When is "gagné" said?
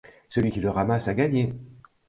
1.13-1.53